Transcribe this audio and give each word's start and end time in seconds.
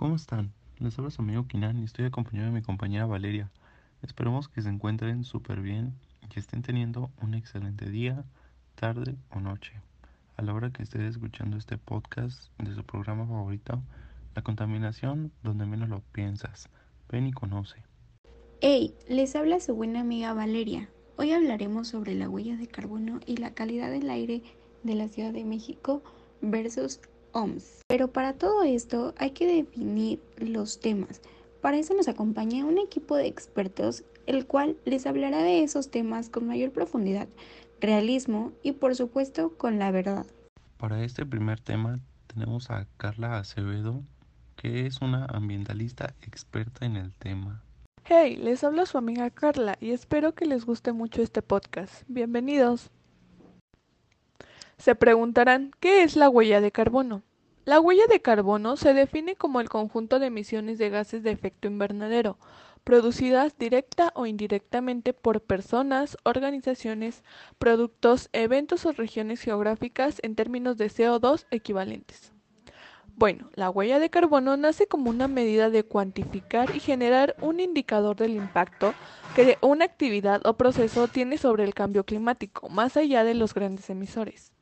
¿Cómo 0.00 0.16
están? 0.16 0.50
Les 0.78 0.98
habla 0.98 1.10
su 1.10 1.20
amigo 1.20 1.46
Kinan 1.46 1.78
y 1.78 1.84
estoy 1.84 2.06
acompañado 2.06 2.46
de 2.46 2.54
mi 2.54 2.62
compañera 2.62 3.04
Valeria. 3.04 3.50
Esperemos 4.00 4.48
que 4.48 4.62
se 4.62 4.70
encuentren 4.70 5.24
súper 5.24 5.60
bien 5.60 5.92
y 6.22 6.28
que 6.28 6.40
estén 6.40 6.62
teniendo 6.62 7.10
un 7.20 7.34
excelente 7.34 7.90
día, 7.90 8.24
tarde 8.76 9.14
o 9.28 9.40
noche. 9.40 9.74
A 10.38 10.42
la 10.42 10.54
hora 10.54 10.70
que 10.70 10.82
estés 10.82 11.02
escuchando 11.02 11.58
este 11.58 11.76
podcast 11.76 12.48
de 12.56 12.74
su 12.74 12.82
programa 12.82 13.26
favorito, 13.26 13.82
La 14.34 14.40
contaminación 14.40 15.32
donde 15.42 15.66
menos 15.66 15.90
lo 15.90 16.00
piensas. 16.12 16.70
Ven 17.10 17.26
y 17.26 17.32
conoce. 17.32 17.82
Hey, 18.62 18.94
les 19.06 19.36
habla 19.36 19.60
su 19.60 19.74
buena 19.74 20.00
amiga 20.00 20.32
Valeria. 20.32 20.88
Hoy 21.18 21.32
hablaremos 21.32 21.88
sobre 21.88 22.14
la 22.14 22.30
huella 22.30 22.56
de 22.56 22.68
carbono 22.68 23.20
y 23.26 23.36
la 23.36 23.52
calidad 23.52 23.90
del 23.90 24.08
aire 24.08 24.44
de 24.82 24.94
la 24.94 25.08
Ciudad 25.08 25.34
de 25.34 25.44
México 25.44 26.02
versus 26.40 27.02
OMS. 27.32 27.82
Pero 27.86 28.08
para 28.08 28.34
todo 28.34 28.62
esto 28.62 29.14
hay 29.18 29.30
que 29.30 29.46
definir 29.46 30.20
los 30.38 30.80
temas. 30.80 31.20
Para 31.60 31.78
eso 31.78 31.94
nos 31.94 32.08
acompaña 32.08 32.64
un 32.64 32.78
equipo 32.78 33.16
de 33.16 33.26
expertos, 33.26 34.04
el 34.26 34.46
cual 34.46 34.76
les 34.84 35.06
hablará 35.06 35.42
de 35.42 35.62
esos 35.62 35.90
temas 35.90 36.28
con 36.28 36.46
mayor 36.46 36.72
profundidad, 36.72 37.28
realismo 37.80 38.52
y 38.62 38.72
por 38.72 38.94
supuesto 38.96 39.56
con 39.56 39.78
la 39.78 39.90
verdad. 39.90 40.26
Para 40.76 41.04
este 41.04 41.26
primer 41.26 41.60
tema 41.60 42.00
tenemos 42.26 42.70
a 42.70 42.86
Carla 42.96 43.38
Acevedo, 43.38 44.02
que 44.56 44.86
es 44.86 45.00
una 45.00 45.26
ambientalista 45.26 46.14
experta 46.22 46.86
en 46.86 46.96
el 46.96 47.12
tema. 47.12 47.62
Hey, 48.04 48.36
les 48.36 48.64
habla 48.64 48.86
su 48.86 48.98
amiga 48.98 49.30
Carla 49.30 49.76
y 49.80 49.90
espero 49.90 50.34
que 50.34 50.46
les 50.46 50.64
guste 50.64 50.92
mucho 50.92 51.22
este 51.22 51.42
podcast. 51.42 52.02
Bienvenidos. 52.08 52.90
Se 54.80 54.94
preguntarán, 54.94 55.72
¿qué 55.78 56.02
es 56.02 56.16
la 56.16 56.30
huella 56.30 56.62
de 56.62 56.72
carbono? 56.72 57.22
La 57.66 57.80
huella 57.80 58.06
de 58.08 58.22
carbono 58.22 58.78
se 58.78 58.94
define 58.94 59.36
como 59.36 59.60
el 59.60 59.68
conjunto 59.68 60.18
de 60.18 60.28
emisiones 60.28 60.78
de 60.78 60.88
gases 60.88 61.22
de 61.22 61.32
efecto 61.32 61.68
invernadero, 61.68 62.38
producidas 62.82 63.58
directa 63.58 64.10
o 64.14 64.24
indirectamente 64.24 65.12
por 65.12 65.42
personas, 65.42 66.16
organizaciones, 66.24 67.22
productos, 67.58 68.30
eventos 68.32 68.86
o 68.86 68.92
regiones 68.92 69.42
geográficas 69.42 70.18
en 70.22 70.34
términos 70.34 70.78
de 70.78 70.86
CO2 70.86 71.44
equivalentes. 71.50 72.32
Bueno, 73.16 73.50
la 73.56 73.68
huella 73.68 73.98
de 73.98 74.08
carbono 74.08 74.56
nace 74.56 74.86
como 74.86 75.10
una 75.10 75.28
medida 75.28 75.68
de 75.68 75.84
cuantificar 75.84 76.74
y 76.74 76.80
generar 76.80 77.36
un 77.42 77.60
indicador 77.60 78.16
del 78.16 78.30
impacto 78.30 78.94
que 79.36 79.58
una 79.60 79.84
actividad 79.84 80.40
o 80.46 80.54
proceso 80.54 81.06
tiene 81.06 81.36
sobre 81.36 81.64
el 81.64 81.74
cambio 81.74 82.04
climático, 82.04 82.70
más 82.70 82.96
allá 82.96 83.24
de 83.24 83.34
los 83.34 83.52
grandes 83.52 83.90
emisores. 83.90 84.54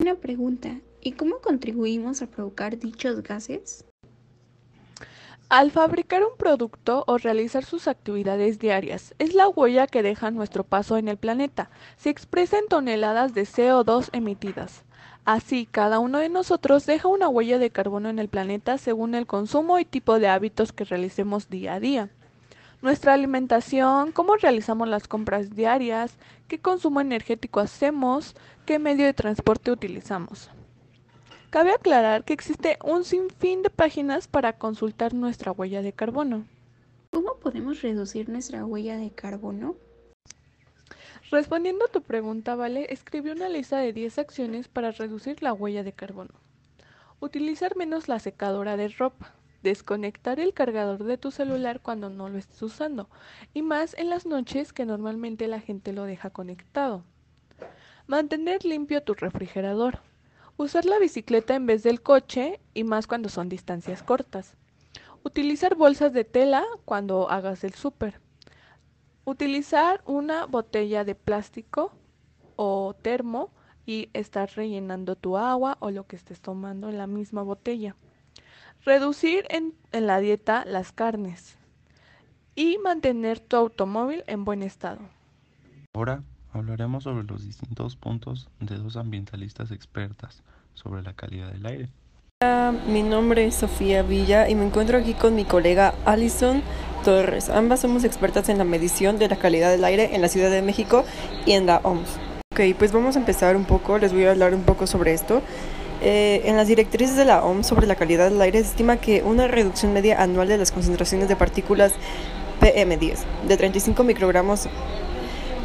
Una 0.00 0.14
pregunta, 0.14 0.80
¿y 1.02 1.12
cómo 1.12 1.40
contribuimos 1.42 2.22
a 2.22 2.26
provocar 2.26 2.78
dichos 2.78 3.22
gases? 3.22 3.84
Al 5.50 5.70
fabricar 5.70 6.22
un 6.24 6.38
producto 6.38 7.04
o 7.06 7.18
realizar 7.18 7.66
sus 7.66 7.86
actividades 7.86 8.58
diarias, 8.58 9.14
es 9.18 9.34
la 9.34 9.46
huella 9.46 9.86
que 9.86 10.02
deja 10.02 10.30
nuestro 10.30 10.64
paso 10.64 10.96
en 10.96 11.08
el 11.08 11.18
planeta. 11.18 11.68
Se 11.98 12.08
expresa 12.08 12.58
en 12.58 12.68
toneladas 12.68 13.34
de 13.34 13.42
CO2 13.42 14.08
emitidas. 14.12 14.84
Así, 15.26 15.68
cada 15.70 15.98
uno 15.98 16.16
de 16.16 16.30
nosotros 16.30 16.86
deja 16.86 17.06
una 17.06 17.28
huella 17.28 17.58
de 17.58 17.68
carbono 17.68 18.08
en 18.08 18.18
el 18.18 18.28
planeta 18.28 18.78
según 18.78 19.14
el 19.14 19.26
consumo 19.26 19.78
y 19.78 19.84
tipo 19.84 20.18
de 20.18 20.28
hábitos 20.28 20.72
que 20.72 20.84
realicemos 20.84 21.50
día 21.50 21.74
a 21.74 21.80
día 21.80 22.10
nuestra 22.82 23.12
alimentación, 23.12 24.12
cómo 24.12 24.36
realizamos 24.36 24.88
las 24.88 25.06
compras 25.06 25.50
diarias, 25.50 26.16
qué 26.48 26.58
consumo 26.58 27.00
energético 27.00 27.60
hacemos, 27.60 28.34
qué 28.64 28.78
medio 28.78 29.04
de 29.04 29.14
transporte 29.14 29.70
utilizamos. 29.70 30.50
Cabe 31.50 31.72
aclarar 31.72 32.24
que 32.24 32.32
existe 32.32 32.78
un 32.84 33.04
sinfín 33.04 33.62
de 33.62 33.70
páginas 33.70 34.28
para 34.28 34.54
consultar 34.54 35.14
nuestra 35.14 35.52
huella 35.52 35.82
de 35.82 35.92
carbono. 35.92 36.46
¿Cómo 37.10 37.38
podemos 37.40 37.82
reducir 37.82 38.28
nuestra 38.28 38.64
huella 38.64 38.96
de 38.96 39.10
carbono? 39.10 39.74
Respondiendo 41.30 41.84
a 41.84 41.88
tu 41.88 42.02
pregunta, 42.02 42.54
Vale, 42.54 42.86
escribí 42.92 43.30
una 43.30 43.48
lista 43.48 43.78
de 43.78 43.92
10 43.92 44.18
acciones 44.18 44.68
para 44.68 44.92
reducir 44.92 45.42
la 45.42 45.52
huella 45.52 45.82
de 45.82 45.92
carbono. 45.92 46.30
Utilizar 47.18 47.76
menos 47.76 48.08
la 48.08 48.20
secadora 48.20 48.76
de 48.76 48.88
ropa 48.88 49.34
desconectar 49.62 50.40
el 50.40 50.54
cargador 50.54 51.04
de 51.04 51.18
tu 51.18 51.30
celular 51.30 51.80
cuando 51.80 52.10
no 52.10 52.28
lo 52.28 52.38
estés 52.38 52.62
usando, 52.62 53.08
y 53.54 53.62
más 53.62 53.94
en 53.98 54.10
las 54.10 54.26
noches 54.26 54.72
que 54.72 54.86
normalmente 54.86 55.48
la 55.48 55.60
gente 55.60 55.92
lo 55.92 56.04
deja 56.04 56.30
conectado. 56.30 57.04
Mantener 58.06 58.64
limpio 58.64 59.02
tu 59.02 59.14
refrigerador. 59.14 60.00
Usar 60.56 60.84
la 60.84 60.98
bicicleta 60.98 61.54
en 61.54 61.66
vez 61.66 61.82
del 61.82 62.02
coche 62.02 62.60
y 62.74 62.84
más 62.84 63.06
cuando 63.06 63.28
son 63.28 63.48
distancias 63.48 64.02
cortas. 64.02 64.56
Utilizar 65.22 65.74
bolsas 65.74 66.12
de 66.12 66.24
tela 66.24 66.64
cuando 66.84 67.30
hagas 67.30 67.62
el 67.62 67.74
súper. 67.74 68.20
Utilizar 69.24 70.02
una 70.06 70.46
botella 70.46 71.04
de 71.04 71.14
plástico 71.14 71.92
o 72.56 72.94
termo 73.00 73.52
y 73.86 74.10
estar 74.12 74.50
rellenando 74.54 75.14
tu 75.16 75.36
agua 75.36 75.76
o 75.80 75.90
lo 75.90 76.06
que 76.06 76.16
estés 76.16 76.40
tomando 76.40 76.88
en 76.88 76.98
la 76.98 77.06
misma 77.06 77.42
botella. 77.42 77.96
Reducir 78.84 79.44
en, 79.50 79.74
la 79.92 80.20
dieta 80.20 80.64
las 80.64 80.90
carnes 80.90 81.58
y 82.54 82.78
mantener 82.78 83.38
tu 83.38 83.56
automóvil 83.56 84.24
en 84.26 84.46
buen 84.46 84.62
estado. 84.62 85.00
Ahora 85.92 86.22
hablaremos 86.54 87.04
sobre 87.04 87.24
los 87.24 87.44
distintos 87.44 87.96
puntos 87.96 88.48
de 88.58 88.76
dos 88.76 88.96
ambientalistas 88.96 89.70
expertas 89.70 90.42
sobre 90.72 91.02
la 91.02 91.12
calidad 91.12 91.52
del 91.52 91.66
aire. 91.66 91.88
Hola, 92.42 92.74
mi 92.88 93.02
nombre 93.02 93.44
es 93.44 93.56
Sofía 93.56 94.02
Villa 94.02 94.48
y 94.48 94.54
me 94.54 94.64
encuentro 94.64 94.96
aquí 94.96 95.12
con 95.12 95.34
mi 95.34 95.44
colega 95.44 95.92
Alison 96.06 96.62
Torres. 97.04 97.50
Ambas 97.50 97.80
somos 97.80 98.04
expertas 98.04 98.48
en 98.48 98.56
la 98.56 98.64
medición 98.64 99.18
de 99.18 99.28
la 99.28 99.36
calidad 99.36 99.70
del 99.70 99.84
aire 99.84 100.14
en 100.14 100.22
la 100.22 100.28
Ciudad 100.28 100.50
de 100.50 100.62
México 100.62 101.04
y 101.44 101.52
en 101.52 101.66
la 101.66 101.78
OMS. 101.82 102.18
Ok, 102.54 102.60
pues 102.78 102.92
vamos 102.92 103.16
a 103.16 103.18
empezar 103.18 103.56
un 103.56 103.66
poco, 103.66 103.98
les 103.98 104.14
voy 104.14 104.24
a 104.24 104.30
hablar 104.30 104.54
un 104.54 104.62
poco 104.62 104.86
sobre 104.86 105.12
esto. 105.12 105.42
Eh, 106.02 106.42
en 106.46 106.56
las 106.56 106.66
directrices 106.66 107.16
de 107.16 107.26
la 107.26 107.44
OMS 107.44 107.66
sobre 107.66 107.86
la 107.86 107.94
calidad 107.94 108.30
del 108.30 108.40
aire 108.40 108.62
se 108.62 108.70
estima 108.70 108.96
que 108.96 109.22
una 109.22 109.48
reducción 109.48 109.92
media 109.92 110.22
anual 110.22 110.48
de 110.48 110.56
las 110.56 110.72
concentraciones 110.72 111.28
de 111.28 111.36
partículas 111.36 111.92
PM10 112.60 113.18
de 113.46 113.56
35 113.56 114.02
microgramos 114.04 114.66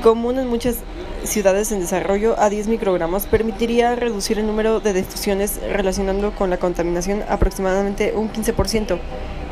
común 0.04 0.38
en 0.38 0.48
muchas 0.48 0.80
ciudades 1.24 1.72
en 1.72 1.80
desarrollo 1.80 2.38
a 2.38 2.50
10 2.50 2.68
microgramos 2.68 3.28
permitiría 3.28 3.96
reducir 3.96 4.38
el 4.38 4.46
número 4.46 4.82
de 4.82 4.94
difusiones 4.94 5.60
relacionando 5.72 6.36
con 6.36 6.50
la 6.50 6.58
contaminación 6.58 7.24
aproximadamente 7.30 8.14
un 8.16 8.32
15%. 8.32 9.00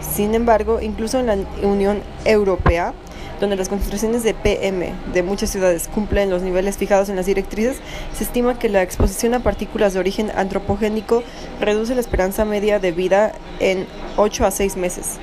Sin 0.01 0.35
embargo, 0.35 0.81
incluso 0.81 1.19
en 1.19 1.27
la 1.27 1.37
Unión 1.63 2.01
Europea, 2.25 2.93
donde 3.43 3.57
las 3.57 3.67
concentraciones 3.67 4.23
de 4.23 4.33
PM 4.33 4.93
de 5.11 5.21
muchas 5.21 5.49
ciudades 5.49 5.89
cumplen 5.89 6.29
los 6.29 6.41
niveles 6.41 6.77
fijados 6.77 7.09
en 7.09 7.17
las 7.17 7.25
directrices, 7.25 7.81
se 8.13 8.23
estima 8.23 8.57
que 8.57 8.69
la 8.69 8.81
exposición 8.81 9.33
a 9.33 9.43
partículas 9.43 9.93
de 9.93 9.99
origen 9.99 10.31
antropogénico 10.33 11.23
reduce 11.59 11.93
la 11.93 11.99
esperanza 11.99 12.45
media 12.45 12.79
de 12.79 12.93
vida 12.93 13.33
en 13.59 13.85
8 14.15 14.45
a 14.45 14.51
6 14.51 14.77
meses. 14.77 15.19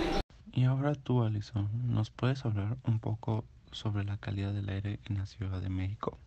Y 0.53 0.65
ahora 0.65 0.95
tú, 0.95 1.23
Alison, 1.23 1.71
¿nos 1.87 2.11
puedes 2.11 2.45
hablar 2.45 2.77
un 2.87 2.99
poco 2.99 3.45
sobre 3.73 4.05
la 4.05 4.19
calidad 4.19 4.53
del 4.53 4.69
aire 4.69 5.01
en 5.09 5.17
la 5.17 5.25
Ciudad 5.25 5.63
de 5.63 5.71
México? 5.71 6.19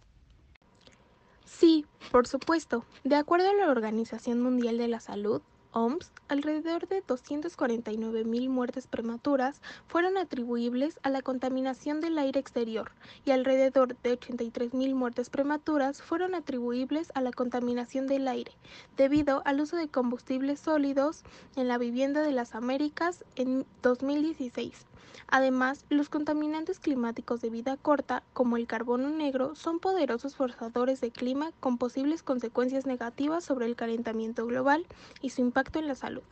Sí, 1.45 1.85
por 2.11 2.25
supuesto. 2.25 2.85
De 3.03 3.17
acuerdo 3.17 3.51
a 3.51 3.53
la 3.53 3.69
Organización 3.69 4.41
Mundial 4.41 4.79
de 4.79 4.87
la 4.87 4.99
Salud, 4.99 5.43
OMS, 5.73 6.11
alrededor 6.27 6.87
de 6.87 7.03
249.000 7.03 8.47
muertes 8.47 8.87
prematuras 8.87 9.61
fueron 9.87 10.17
atribuibles 10.17 10.99
a 11.03 11.09
la 11.09 11.21
contaminación 11.21 11.99
del 11.99 12.17
aire 12.17 12.39
exterior 12.39 12.91
y 13.25 13.31
alrededor 13.31 13.97
de 14.01 14.19
83.000 14.19 14.93
muertes 14.93 15.29
prematuras 15.29 16.01
fueron 16.01 16.35
atribuibles 16.35 17.11
a 17.15 17.21
la 17.21 17.31
contaminación 17.31 18.07
del 18.07 18.27
aire 18.27 18.51
debido 18.97 19.41
al 19.45 19.61
uso 19.61 19.75
de 19.75 19.87
combustibles 19.87 20.59
sólidos 20.59 21.23
en 21.55 21.67
la 21.67 21.77
vivienda 21.77 22.21
de 22.21 22.31
las 22.31 22.55
Américas 22.55 23.25
en 23.35 23.65
2016. 23.81 24.85
Además, 25.27 25.85
los 25.89 26.09
contaminantes 26.09 26.79
climáticos 26.79 27.41
de 27.41 27.49
vida 27.49 27.77
corta, 27.77 28.23
como 28.33 28.57
el 28.57 28.67
carbono 28.67 29.09
negro, 29.09 29.55
son 29.55 29.79
poderosos 29.79 30.35
forzadores 30.35 31.01
de 31.01 31.11
clima 31.11 31.51
con 31.59 31.77
posibles 31.77 32.23
consecuencias 32.23 32.85
negativas 32.85 33.43
sobre 33.43 33.65
el 33.65 33.75
calentamiento 33.75 34.45
global 34.45 34.85
y 35.21 35.31
su 35.31 35.41
impacto 35.41 35.79
en 35.79 35.87
la 35.87 35.95
salud. 35.95 36.23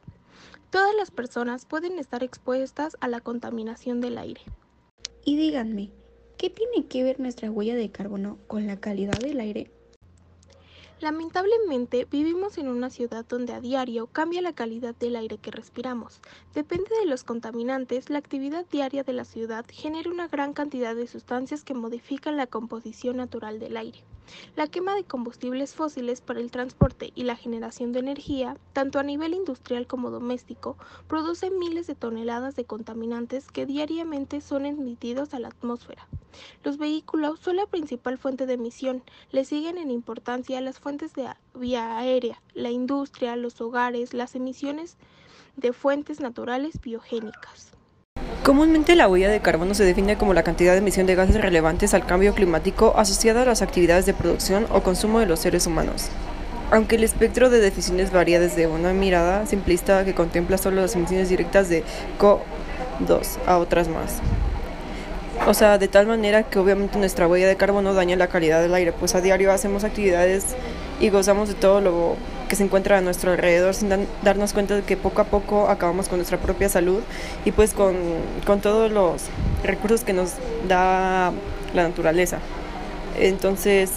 Todas 0.69 0.95
las 0.95 1.11
personas 1.11 1.65
pueden 1.65 1.99
estar 1.99 2.23
expuestas 2.23 2.95
a 2.99 3.07
la 3.07 3.21
contaminación 3.21 4.01
del 4.01 4.17
aire. 4.17 4.41
Y 5.25 5.35
díganme, 5.35 5.91
¿qué 6.37 6.49
tiene 6.49 6.87
que 6.87 7.03
ver 7.03 7.19
nuestra 7.19 7.51
huella 7.51 7.75
de 7.75 7.91
carbono 7.91 8.37
con 8.47 8.67
la 8.67 8.79
calidad 8.79 9.17
del 9.19 9.39
aire? 9.39 9.71
Lamentablemente, 11.01 12.05
vivimos 12.05 12.59
en 12.59 12.67
una 12.67 12.91
ciudad 12.91 13.25
donde 13.27 13.53
a 13.53 13.59
diario 13.59 14.05
cambia 14.05 14.39
la 14.39 14.53
calidad 14.53 14.93
del 14.93 15.15
aire 15.15 15.39
que 15.39 15.49
respiramos. 15.49 16.21
Depende 16.53 16.91
de 16.99 17.07
los 17.07 17.23
contaminantes, 17.23 18.11
la 18.11 18.19
actividad 18.19 18.67
diaria 18.71 19.03
de 19.03 19.13
la 19.13 19.25
ciudad 19.25 19.65
genera 19.67 20.11
una 20.11 20.27
gran 20.27 20.53
cantidad 20.53 20.95
de 20.95 21.07
sustancias 21.07 21.63
que 21.63 21.73
modifican 21.73 22.37
la 22.37 22.45
composición 22.45 23.17
natural 23.17 23.59
del 23.59 23.77
aire. 23.77 24.03
La 24.55 24.67
quema 24.67 24.95
de 24.95 25.03
combustibles 25.03 25.75
fósiles 25.75 26.21
para 26.21 26.39
el 26.39 26.51
transporte 26.51 27.11
y 27.15 27.23
la 27.23 27.35
generación 27.35 27.91
de 27.91 27.99
energía, 27.99 28.57
tanto 28.73 28.99
a 28.99 29.03
nivel 29.03 29.33
industrial 29.33 29.87
como 29.87 30.11
doméstico, 30.11 30.77
produce 31.07 31.49
miles 31.49 31.87
de 31.87 31.95
toneladas 31.95 32.55
de 32.55 32.65
contaminantes 32.65 33.49
que 33.49 33.65
diariamente 33.65 34.41
son 34.41 34.65
emitidos 34.65 35.33
a 35.33 35.39
la 35.39 35.49
atmósfera. 35.49 36.07
Los 36.63 36.77
vehículos 36.77 37.39
son 37.39 37.57
la 37.57 37.65
principal 37.65 38.17
fuente 38.17 38.45
de 38.45 38.53
emisión, 38.53 39.03
le 39.31 39.45
siguen 39.45 39.77
en 39.77 39.91
importancia 39.91 40.61
las 40.61 40.79
fuentes 40.79 41.13
de 41.13 41.27
vía 41.53 41.97
aérea, 41.97 42.41
la 42.53 42.69
industria, 42.69 43.35
los 43.35 43.59
hogares, 43.61 44.13
las 44.13 44.35
emisiones 44.35 44.97
de 45.55 45.73
fuentes 45.73 46.19
naturales 46.19 46.79
biogénicas. 46.81 47.73
Comúnmente 48.43 48.95
la 48.95 49.07
huella 49.07 49.29
de 49.29 49.39
carbono 49.39 49.75
se 49.75 49.85
define 49.85 50.17
como 50.17 50.33
la 50.33 50.41
cantidad 50.41 50.71
de 50.71 50.79
emisión 50.79 51.05
de 51.05 51.13
gases 51.13 51.39
relevantes 51.39 51.93
al 51.93 52.07
cambio 52.07 52.33
climático 52.33 52.93
asociada 52.97 53.43
a 53.43 53.45
las 53.45 53.61
actividades 53.61 54.07
de 54.07 54.15
producción 54.15 54.65
o 54.71 54.81
consumo 54.81 55.19
de 55.19 55.27
los 55.27 55.41
seres 55.41 55.67
humanos. 55.67 56.07
Aunque 56.71 56.95
el 56.95 57.03
espectro 57.03 57.51
de 57.51 57.59
definiciones 57.59 58.11
varía 58.11 58.39
desde 58.39 58.65
una 58.65 58.93
mirada 58.93 59.45
simplista 59.45 60.03
que 60.05 60.15
contempla 60.15 60.57
solo 60.57 60.81
las 60.81 60.95
emisiones 60.95 61.29
directas 61.29 61.69
de 61.69 61.83
CO2 62.17 63.37
a 63.45 63.59
otras 63.59 63.87
más. 63.89 64.17
O 65.45 65.53
sea, 65.53 65.77
de 65.77 65.87
tal 65.87 66.07
manera 66.07 66.41
que 66.41 66.57
obviamente 66.57 66.97
nuestra 66.97 67.27
huella 67.27 67.47
de 67.47 67.57
carbono 67.57 67.93
daña 67.93 68.15
la 68.15 68.27
calidad 68.27 68.59
del 68.59 68.73
aire, 68.73 68.91
pues 68.91 69.13
a 69.13 69.21
diario 69.21 69.51
hacemos 69.51 69.83
actividades 69.83 70.55
y 70.99 71.09
gozamos 71.09 71.47
de 71.47 71.53
todo 71.53 71.79
lo 71.79 72.15
que 72.51 72.57
se 72.57 72.65
encuentra 72.65 72.97
a 72.97 73.01
nuestro 73.01 73.31
alrededor 73.31 73.73
sin 73.73 73.87
darnos 74.23 74.51
cuenta 74.51 74.75
de 74.75 74.81
que 74.81 74.97
poco 74.97 75.21
a 75.21 75.23
poco 75.23 75.69
acabamos 75.69 76.09
con 76.09 76.17
nuestra 76.17 76.37
propia 76.37 76.67
salud 76.67 76.99
y 77.45 77.53
pues 77.53 77.73
con, 77.73 77.95
con 78.45 78.59
todos 78.59 78.91
los 78.91 79.21
recursos 79.63 80.03
que 80.03 80.11
nos 80.11 80.33
da 80.67 81.31
la 81.73 81.83
naturaleza. 81.87 82.39
Entonces, 83.17 83.91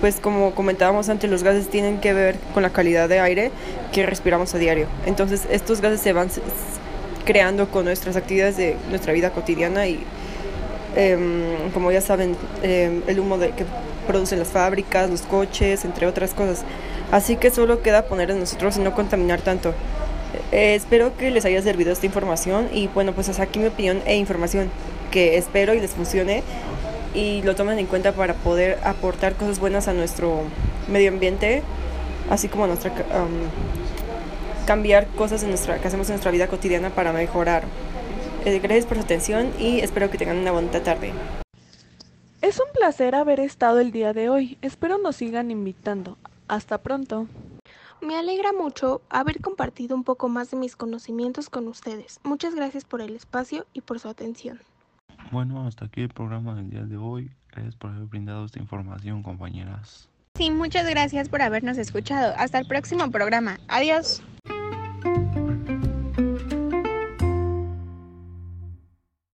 pues 0.00 0.20
como 0.20 0.54
comentábamos 0.54 1.10
antes, 1.10 1.28
los 1.30 1.42
gases 1.42 1.68
tienen 1.68 2.00
que 2.00 2.14
ver 2.14 2.36
con 2.54 2.62
la 2.62 2.70
calidad 2.70 3.10
de 3.10 3.20
aire 3.20 3.50
que 3.92 4.06
respiramos 4.06 4.54
a 4.54 4.58
diario. 4.58 4.86
Entonces, 5.04 5.46
estos 5.50 5.82
gases 5.82 6.00
se 6.00 6.14
van 6.14 6.30
creando 7.26 7.68
con 7.68 7.84
nuestras 7.84 8.16
actividades 8.16 8.56
de 8.56 8.76
nuestra 8.88 9.12
vida 9.12 9.32
cotidiana 9.32 9.86
y 9.86 10.02
em, 10.96 11.70
como 11.74 11.92
ya 11.92 12.00
saben, 12.00 12.38
em, 12.62 13.02
el 13.06 13.20
humo 13.20 13.36
de, 13.36 13.50
que 13.50 13.66
producen 14.08 14.40
las 14.40 14.48
fábricas, 14.48 15.08
los 15.08 15.22
coches, 15.22 15.84
entre 15.84 16.08
otras 16.08 16.34
cosas. 16.34 16.64
Así 17.12 17.36
que 17.36 17.52
solo 17.52 17.82
queda 17.82 18.06
poner 18.06 18.32
en 18.32 18.40
nosotros 18.40 18.76
y 18.76 18.80
no 18.80 18.92
contaminar 18.92 19.40
tanto. 19.40 19.72
Eh, 20.50 20.74
espero 20.74 21.16
que 21.16 21.30
les 21.30 21.44
haya 21.44 21.62
servido 21.62 21.92
esta 21.92 22.06
información 22.06 22.68
y 22.72 22.88
bueno, 22.88 23.12
pues 23.12 23.28
hasta 23.28 23.44
aquí 23.44 23.60
mi 23.60 23.66
opinión 23.66 24.02
e 24.04 24.16
información 24.16 24.70
que 25.12 25.36
espero 25.36 25.74
y 25.74 25.80
les 25.80 25.92
funcione 25.92 26.42
y 27.14 27.42
lo 27.42 27.54
tomen 27.54 27.78
en 27.78 27.86
cuenta 27.86 28.12
para 28.12 28.34
poder 28.34 28.78
aportar 28.82 29.34
cosas 29.34 29.60
buenas 29.60 29.86
a 29.86 29.92
nuestro 29.92 30.42
medio 30.90 31.10
ambiente, 31.10 31.62
así 32.30 32.48
como 32.48 32.64
a 32.64 32.66
nuestra 32.66 32.92
cambiar 34.66 35.06
cosas 35.06 35.42
en 35.44 35.48
nuestra, 35.48 35.78
que 35.78 35.88
hacemos 35.88 36.08
en 36.08 36.14
nuestra 36.16 36.30
vida 36.30 36.46
cotidiana 36.46 36.90
para 36.90 37.14
mejorar. 37.14 37.62
Eh, 38.44 38.58
gracias 38.62 38.84
por 38.84 38.98
su 38.98 39.04
atención 39.04 39.50
y 39.58 39.80
espero 39.80 40.10
que 40.10 40.18
tengan 40.18 40.36
una 40.36 40.52
bonita 40.52 40.82
tarde. 40.82 41.12
Placer 42.78 43.16
haber 43.16 43.40
estado 43.40 43.80
el 43.80 43.90
día 43.90 44.12
de 44.12 44.28
hoy. 44.28 44.56
Espero 44.62 44.98
nos 44.98 45.16
sigan 45.16 45.50
invitando. 45.50 46.16
Hasta 46.46 46.78
pronto. 46.78 47.26
Me 48.00 48.16
alegra 48.16 48.52
mucho 48.52 49.02
haber 49.10 49.40
compartido 49.40 49.96
un 49.96 50.04
poco 50.04 50.28
más 50.28 50.52
de 50.52 50.58
mis 50.58 50.76
conocimientos 50.76 51.50
con 51.50 51.66
ustedes. 51.66 52.20
Muchas 52.22 52.54
gracias 52.54 52.84
por 52.84 53.00
el 53.00 53.16
espacio 53.16 53.66
y 53.72 53.80
por 53.80 53.98
su 53.98 54.08
atención. 54.08 54.60
Bueno, 55.32 55.66
hasta 55.66 55.86
aquí 55.86 56.02
el 56.02 56.08
programa 56.10 56.54
del 56.54 56.70
día 56.70 56.82
de 56.82 56.96
hoy. 56.96 57.32
Gracias 57.50 57.74
por 57.74 57.90
haber 57.90 58.04
brindado 58.04 58.44
esta 58.44 58.60
información, 58.60 59.24
compañeras. 59.24 60.08
Sí, 60.36 60.52
muchas 60.52 60.88
gracias 60.88 61.28
por 61.28 61.42
habernos 61.42 61.78
escuchado. 61.78 62.32
Hasta 62.38 62.60
el 62.60 62.68
próximo 62.68 63.10
programa. 63.10 63.58
Adiós. 63.66 64.22